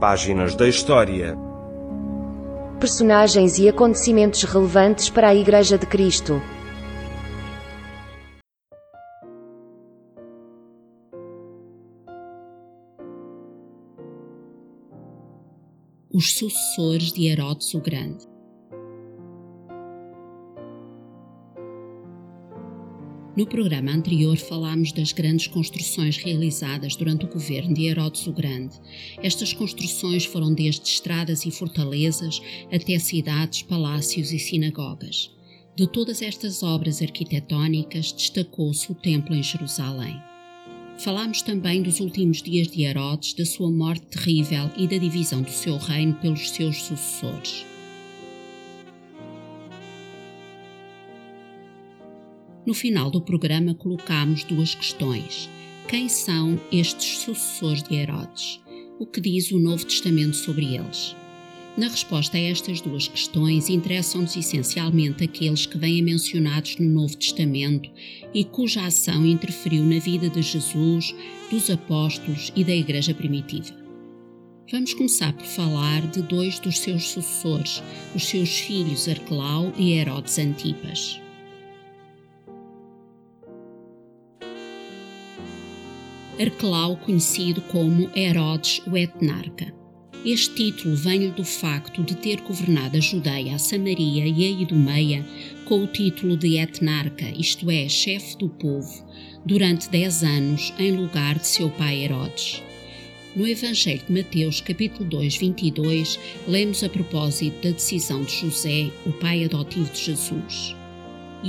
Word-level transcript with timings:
Páginas 0.00 0.54
da 0.54 0.68
História. 0.68 1.34
Personagens 2.78 3.58
e 3.58 3.66
acontecimentos 3.66 4.42
relevantes 4.42 5.08
para 5.08 5.28
a 5.28 5.34
Igreja 5.34 5.78
de 5.78 5.86
Cristo. 5.86 6.34
Os 16.12 16.36
sucessores 16.36 17.10
de 17.10 17.28
Herodes 17.28 17.72
o 17.72 17.80
Grande. 17.80 18.35
No 23.36 23.46
programa 23.46 23.92
anterior 23.92 24.34
falámos 24.38 24.92
das 24.92 25.12
grandes 25.12 25.46
construções 25.46 26.16
realizadas 26.16 26.96
durante 26.96 27.26
o 27.26 27.28
governo 27.28 27.74
de 27.74 27.84
Herodes 27.84 28.26
o 28.26 28.32
Grande. 28.32 28.74
Estas 29.22 29.52
construções 29.52 30.24
foram 30.24 30.54
desde 30.54 30.88
estradas 30.88 31.44
e 31.44 31.50
fortalezas 31.50 32.40
até 32.72 32.98
cidades, 32.98 33.60
palácios 33.60 34.32
e 34.32 34.38
sinagogas. 34.38 35.30
De 35.76 35.86
todas 35.86 36.22
estas 36.22 36.62
obras 36.62 37.02
arquitetónicas, 37.02 38.10
destacou-se 38.10 38.90
o 38.90 38.94
Templo 38.94 39.34
em 39.34 39.42
Jerusalém. 39.42 40.18
Falámos 40.96 41.42
também 41.42 41.82
dos 41.82 42.00
últimos 42.00 42.40
dias 42.40 42.68
de 42.68 42.84
Herodes, 42.84 43.34
da 43.34 43.44
sua 43.44 43.70
morte 43.70 44.06
terrível 44.06 44.70
e 44.78 44.86
da 44.88 44.96
divisão 44.96 45.42
do 45.42 45.50
seu 45.50 45.76
reino 45.76 46.14
pelos 46.14 46.48
seus 46.52 46.78
sucessores. 46.84 47.66
No 52.66 52.74
final 52.74 53.12
do 53.12 53.20
programa 53.20 53.76
colocamos 53.76 54.42
duas 54.42 54.74
questões. 54.74 55.48
Quem 55.86 56.08
são 56.08 56.60
estes 56.72 57.18
sucessores 57.18 57.80
de 57.80 57.94
Herodes? 57.94 58.60
O 58.98 59.06
que 59.06 59.20
diz 59.20 59.52
o 59.52 59.60
Novo 59.60 59.84
Testamento 59.84 60.34
sobre 60.34 60.74
eles? 60.74 61.14
Na 61.76 61.86
resposta 61.86 62.36
a 62.36 62.40
estas 62.40 62.80
duas 62.80 63.06
questões, 63.06 63.68
interessam-nos 63.68 64.34
essencialmente 64.34 65.22
aqueles 65.22 65.64
que 65.64 65.78
vêm 65.78 66.02
mencionados 66.02 66.76
no 66.78 66.88
Novo 66.88 67.16
Testamento 67.16 67.88
e 68.34 68.44
cuja 68.44 68.84
ação 68.84 69.24
interferiu 69.24 69.84
na 69.84 70.00
vida 70.00 70.28
de 70.28 70.42
Jesus, 70.42 71.14
dos 71.48 71.70
apóstolos 71.70 72.50
e 72.56 72.64
da 72.64 72.74
Igreja 72.74 73.14
primitiva. 73.14 73.72
Vamos 74.72 74.92
começar 74.92 75.32
por 75.32 75.46
falar 75.46 76.04
de 76.08 76.20
dois 76.22 76.58
dos 76.58 76.80
seus 76.80 77.10
sucessores, 77.10 77.80
os 78.12 78.24
seus 78.24 78.58
filhos 78.58 79.08
Arquelau 79.08 79.72
e 79.78 79.92
Herodes 79.92 80.36
Antipas. 80.40 81.20
Arquelau, 86.38 86.96
conhecido 86.98 87.62
como 87.62 88.10
Herodes 88.14 88.82
o 88.86 88.96
Etnarca. 88.96 89.74
Este 90.24 90.54
título 90.54 90.94
vem-lhe 90.96 91.30
do 91.30 91.44
facto 91.44 92.02
de 92.02 92.14
ter 92.16 92.40
governado 92.40 92.96
a 92.96 93.00
Judeia, 93.00 93.54
a 93.54 93.58
Samaria 93.58 94.26
e 94.26 94.44
a 94.44 94.60
Idumeia 94.60 95.24
com 95.64 95.82
o 95.82 95.86
título 95.86 96.36
de 96.36 96.58
etnarca, 96.58 97.24
isto 97.28 97.70
é, 97.70 97.88
chefe 97.88 98.36
do 98.36 98.48
povo, 98.48 99.06
durante 99.46 99.88
dez 99.88 100.22
anos 100.22 100.74
em 100.78 100.92
lugar 100.92 101.38
de 101.38 101.46
seu 101.46 101.70
pai 101.70 102.04
Herodes. 102.04 102.62
No 103.34 103.46
Evangelho 103.46 104.02
de 104.06 104.12
Mateus, 104.12 104.60
capítulo 104.60 105.08
2, 105.08 105.36
22, 105.36 106.18
lemos 106.46 106.84
a 106.84 106.88
propósito 106.88 107.62
da 107.62 107.70
decisão 107.70 108.22
de 108.22 108.32
José, 108.32 108.90
o 109.06 109.12
pai 109.12 109.44
adotivo 109.44 109.90
de 109.90 110.04
Jesus. 110.04 110.75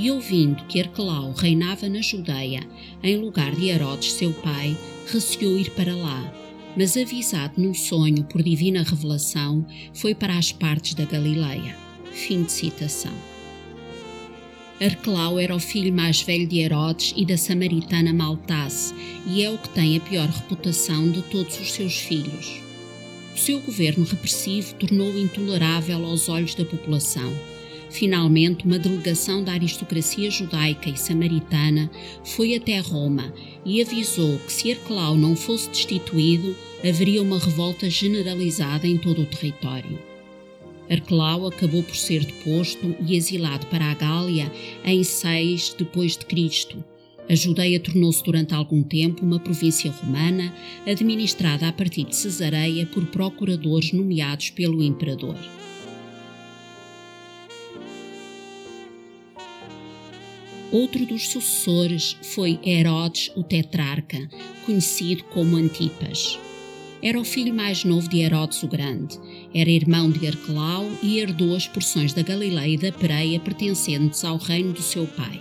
E 0.00 0.12
ouvindo 0.12 0.62
que 0.66 0.80
Arquelau 0.80 1.32
reinava 1.32 1.88
na 1.88 2.00
Judeia, 2.00 2.60
em 3.02 3.16
lugar 3.16 3.52
de 3.56 3.66
Herodes, 3.66 4.12
seu 4.12 4.32
pai, 4.32 4.78
receou 5.12 5.58
ir 5.58 5.70
para 5.70 5.92
lá. 5.92 6.32
Mas 6.76 6.96
avisado 6.96 7.60
num 7.60 7.74
sonho 7.74 8.22
por 8.22 8.40
divina 8.40 8.84
revelação, 8.84 9.66
foi 9.92 10.14
para 10.14 10.38
as 10.38 10.52
partes 10.52 10.94
da 10.94 11.04
Galileia. 11.04 11.76
Fim 12.12 12.44
de 12.44 12.52
citação. 12.52 13.12
Arquelau 14.80 15.36
era 15.36 15.56
o 15.56 15.58
filho 15.58 15.92
mais 15.92 16.20
velho 16.20 16.46
de 16.46 16.60
Herodes 16.60 17.12
e 17.16 17.26
da 17.26 17.36
samaritana 17.36 18.12
Maltasse, 18.12 18.94
e 19.26 19.42
é 19.42 19.50
o 19.50 19.58
que 19.58 19.70
tem 19.70 19.96
a 19.96 20.00
pior 20.00 20.28
reputação 20.28 21.10
de 21.10 21.22
todos 21.22 21.58
os 21.58 21.72
seus 21.72 21.96
filhos. 21.96 22.60
O 23.34 23.36
seu 23.38 23.58
governo 23.58 24.04
repressivo 24.04 24.74
tornou-o 24.74 25.18
intolerável 25.18 26.06
aos 26.06 26.28
olhos 26.28 26.54
da 26.54 26.64
população 26.64 27.57
Finalmente, 27.90 28.66
uma 28.66 28.78
delegação 28.78 29.42
da 29.42 29.52
aristocracia 29.52 30.30
judaica 30.30 30.90
e 30.90 30.96
samaritana 30.96 31.90
foi 32.24 32.54
até 32.54 32.78
Roma 32.80 33.32
e 33.64 33.80
avisou 33.80 34.38
que 34.40 34.52
se 34.52 34.72
Arquelau 34.72 35.16
não 35.16 35.34
fosse 35.34 35.70
destituído, 35.70 36.54
haveria 36.86 37.22
uma 37.22 37.38
revolta 37.38 37.88
generalizada 37.88 38.86
em 38.86 38.98
todo 38.98 39.22
o 39.22 39.26
território. 39.26 39.98
Arquelau 40.90 41.46
acabou 41.46 41.82
por 41.82 41.96
ser 41.96 42.24
deposto 42.24 42.94
e 43.06 43.16
exilado 43.16 43.66
para 43.66 43.86
a 43.86 43.94
Gália 43.94 44.50
em 44.84 45.02
6 45.02 45.74
depois 45.78 46.16
de 46.16 46.24
Cristo. 46.26 46.82
A 47.28 47.34
Judeia 47.34 47.78
tornou-se 47.78 48.22
durante 48.24 48.54
algum 48.54 48.82
tempo 48.82 49.22
uma 49.22 49.38
província 49.38 49.90
romana, 49.90 50.54
administrada 50.86 51.68
a 51.68 51.72
partir 51.72 52.04
de 52.04 52.16
Cesareia 52.16 52.86
por 52.86 53.04
procuradores 53.06 53.92
nomeados 53.92 54.48
pelo 54.48 54.82
imperador. 54.82 55.36
Outro 60.70 61.06
dos 61.06 61.28
sucessores 61.28 62.14
foi 62.22 62.60
Herodes 62.62 63.32
o 63.34 63.42
Tetrarca, 63.42 64.28
conhecido 64.66 65.24
como 65.24 65.56
Antipas. 65.56 66.38
Era 67.02 67.18
o 67.18 67.24
filho 67.24 67.54
mais 67.54 67.84
novo 67.84 68.06
de 68.06 68.20
Herodes 68.20 68.62
o 68.62 68.68
Grande. 68.68 69.18
Era 69.54 69.70
irmão 69.70 70.10
de 70.10 70.26
Arquelau 70.26 70.86
e 71.02 71.20
herdou 71.20 71.56
as 71.56 71.66
porções 71.66 72.12
da 72.12 72.20
Galileia 72.20 72.74
e 72.74 72.76
da 72.76 72.92
Pereia 72.92 73.40
pertencentes 73.40 74.22
ao 74.24 74.36
reino 74.36 74.74
do 74.74 74.82
seu 74.82 75.06
pai. 75.06 75.40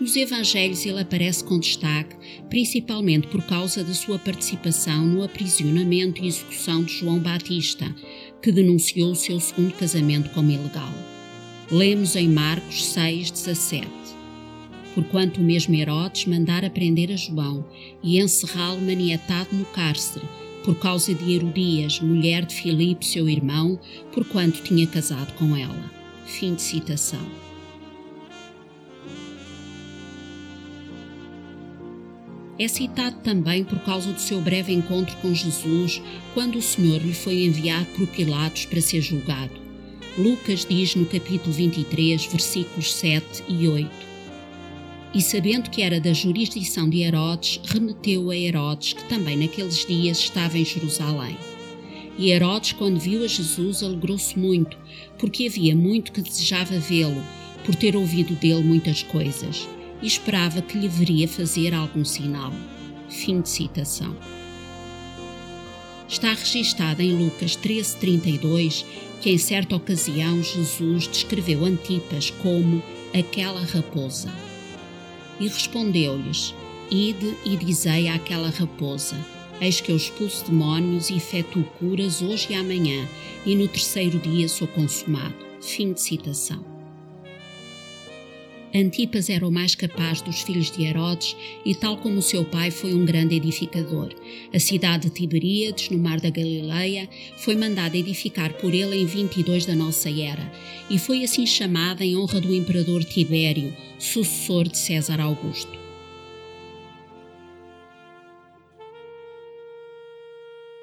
Nos 0.00 0.14
Evangelhos 0.14 0.86
ele 0.86 1.00
aparece 1.00 1.42
com 1.42 1.58
destaque, 1.58 2.14
principalmente 2.48 3.26
por 3.26 3.42
causa 3.42 3.82
da 3.82 3.92
sua 3.92 4.20
participação 4.20 5.04
no 5.04 5.24
aprisionamento 5.24 6.22
e 6.22 6.28
execução 6.28 6.84
de 6.84 6.98
João 6.98 7.18
Batista, 7.18 7.92
que 8.40 8.52
denunciou 8.52 9.10
o 9.10 9.16
seu 9.16 9.40
segundo 9.40 9.72
casamento 9.72 10.30
como 10.30 10.52
ilegal. 10.52 10.92
Lemos 11.72 12.14
em 12.14 12.28
Marcos 12.28 12.86
6, 12.86 13.32
17 13.32 14.07
porquanto 14.98 15.40
o 15.40 15.44
mesmo 15.44 15.76
Herodes 15.76 16.26
mandara 16.26 16.68
prender 16.68 17.12
a 17.12 17.16
João 17.16 17.64
e 18.02 18.18
encerrá-lo 18.18 18.80
maniatado 18.80 19.54
no 19.54 19.64
cárcere, 19.66 20.26
por 20.64 20.74
causa 20.74 21.14
de 21.14 21.34
Herodias, 21.34 22.00
mulher 22.00 22.44
de 22.44 22.56
Filipe, 22.56 23.06
seu 23.06 23.28
irmão, 23.28 23.78
porquanto 24.12 24.60
tinha 24.60 24.88
casado 24.88 25.32
com 25.34 25.54
ela. 25.56 25.88
Fim 26.26 26.52
de 26.56 26.62
citação. 26.62 27.24
É 32.58 32.66
citado 32.66 33.18
também 33.20 33.62
por 33.62 33.78
causa 33.84 34.12
do 34.12 34.20
seu 34.20 34.40
breve 34.40 34.72
encontro 34.72 35.16
com 35.18 35.32
Jesus, 35.32 36.02
quando 36.34 36.56
o 36.56 36.62
Senhor 36.62 37.00
lhe 37.00 37.14
foi 37.14 37.44
enviado 37.44 37.86
por 37.96 38.08
Pilatos 38.08 38.66
para 38.66 38.80
ser 38.80 39.00
julgado. 39.00 39.54
Lucas 40.18 40.66
diz 40.68 40.96
no 40.96 41.06
capítulo 41.06 41.52
23, 41.52 42.26
versículos 42.26 42.92
7 42.94 43.44
e 43.48 43.68
8: 43.68 44.08
e 45.14 45.22
sabendo 45.22 45.70
que 45.70 45.82
era 45.82 46.00
da 46.00 46.12
jurisdição 46.12 46.88
de 46.88 47.02
Herodes, 47.02 47.60
remeteu 47.64 48.30
a 48.30 48.36
Herodes, 48.36 48.92
que 48.92 49.04
também 49.08 49.36
naqueles 49.36 49.86
dias 49.86 50.18
estava 50.18 50.58
em 50.58 50.64
Jerusalém. 50.64 51.36
E 52.18 52.30
Herodes, 52.30 52.72
quando 52.72 52.98
viu 52.98 53.24
a 53.24 53.26
Jesus, 53.26 53.82
alegrou-se 53.82 54.38
muito, 54.38 54.76
porque 55.18 55.46
havia 55.46 55.74
muito 55.74 56.12
que 56.12 56.20
desejava 56.20 56.78
vê-lo, 56.78 57.22
por 57.64 57.74
ter 57.74 57.96
ouvido 57.96 58.34
dele 58.34 58.62
muitas 58.62 59.02
coisas, 59.02 59.68
e 60.02 60.06
esperava 60.06 60.60
que 60.60 60.78
lhe 60.78 60.88
veria 60.88 61.28
fazer 61.28 61.74
algum 61.74 62.04
sinal. 62.04 62.52
Fim 63.08 63.40
de 63.40 63.48
citação. 63.48 64.14
Está 66.08 66.32
registada 66.32 67.02
em 67.02 67.12
Lucas 67.12 67.56
13:32 67.56 68.84
que 69.20 69.30
em 69.30 69.38
certa 69.38 69.76
ocasião 69.76 70.42
Jesus 70.42 71.08
descreveu 71.08 71.64
Antipas 71.64 72.30
como 72.30 72.82
aquela 73.12 73.62
raposa. 73.64 74.32
E 75.40 75.48
respondeu-lhes: 75.48 76.54
Ide 76.90 77.34
e 77.44 77.56
dizei 77.56 78.08
àquela 78.08 78.50
raposa: 78.50 79.16
Eis 79.60 79.80
que 79.80 79.92
eu 79.92 79.96
expulso 79.96 80.44
demónios 80.46 81.10
e 81.10 81.16
efetuo 81.16 81.64
curas 81.78 82.22
hoje 82.22 82.48
e 82.50 82.54
amanhã, 82.54 83.06
e 83.44 83.54
no 83.54 83.66
terceiro 83.68 84.18
dia 84.18 84.48
sou 84.48 84.68
consumado. 84.68 85.34
Fim 85.60 85.92
de 85.92 86.00
citação. 86.00 86.77
Antipas 88.74 89.30
era 89.30 89.46
o 89.46 89.50
mais 89.50 89.74
capaz 89.74 90.20
dos 90.20 90.42
filhos 90.42 90.70
de 90.70 90.84
Herodes 90.84 91.34
e, 91.64 91.74
tal 91.74 91.96
como 91.96 92.20
seu 92.20 92.44
pai, 92.44 92.70
foi 92.70 92.92
um 92.92 93.04
grande 93.04 93.34
edificador. 93.34 94.14
A 94.52 94.58
cidade 94.58 95.08
de 95.08 95.14
Tiberíades, 95.14 95.88
no 95.88 95.98
mar 95.98 96.20
da 96.20 96.28
Galileia, 96.28 97.08
foi 97.38 97.56
mandada 97.56 97.96
edificar 97.96 98.52
por 98.54 98.74
ele 98.74 98.96
em 98.96 99.06
22 99.06 99.64
da 99.64 99.74
nossa 99.74 100.10
era 100.10 100.52
e 100.90 100.98
foi 100.98 101.24
assim 101.24 101.46
chamada 101.46 102.04
em 102.04 102.16
honra 102.16 102.40
do 102.40 102.54
imperador 102.54 103.02
Tibério, 103.04 103.74
sucessor 103.98 104.68
de 104.68 104.76
César 104.76 105.20
Augusto. 105.20 105.87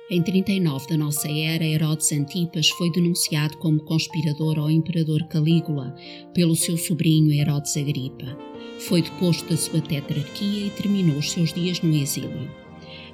Em 0.08 0.22
39 0.22 0.88
da 0.88 0.98
nossa 0.98 1.28
era, 1.28 1.66
Herodes 1.66 2.12
Antipas 2.12 2.70
foi 2.70 2.92
denunciado 2.92 3.58
como 3.58 3.84
conspirador 3.84 4.60
ao 4.60 4.70
imperador 4.70 5.24
Calígula 5.28 5.96
pelo 6.32 6.56
seu 6.56 6.78
sobrinho 6.78 7.34
Herodes 7.34 7.76
Agripa. 7.76 8.38
Foi 8.82 9.02
deposto 9.02 9.50
da 9.50 9.58
sua 9.58 9.82
tetrarquia 9.82 10.68
e 10.68 10.70
terminou 10.70 11.18
os 11.18 11.32
seus 11.32 11.52
dias 11.52 11.82
no 11.82 11.92
exílio. 11.96 12.48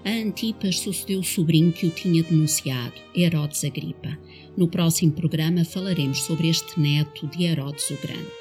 A 0.03 0.09
Antipas 0.09 0.79
sucedeu 0.79 1.21
o 1.21 1.23
sobrinho 1.23 1.71
que 1.71 1.87
o 1.87 1.91
tinha 1.91 2.23
denunciado, 2.23 2.95
Herodes 3.15 3.63
Agripa. 3.63 4.17
No 4.57 4.67
próximo 4.67 5.13
programa 5.13 5.63
falaremos 5.63 6.23
sobre 6.23 6.49
este 6.49 6.77
neto 6.77 7.25
de 7.27 7.45
Herodes 7.45 7.89
o 7.89 7.97
Grande. 8.01 8.40